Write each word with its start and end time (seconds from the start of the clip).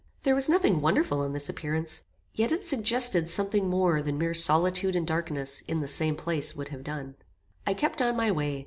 There 0.23 0.33
was 0.33 0.49
nothing 0.49 0.81
wonderful 0.81 1.21
in 1.21 1.33
this 1.33 1.47
appearance; 1.47 2.01
yet 2.33 2.51
it 2.51 2.65
suggested 2.65 3.29
something 3.29 3.69
more 3.69 4.01
than 4.01 4.17
mere 4.17 4.33
solitude 4.33 4.95
and 4.95 5.05
darkness 5.05 5.61
in 5.67 5.79
the 5.79 5.87
same 5.87 6.15
place 6.15 6.55
would 6.55 6.69
have 6.69 6.83
done. 6.83 7.17
"I 7.67 7.75
kept 7.75 8.01
on 8.01 8.15
my 8.17 8.31
way. 8.31 8.59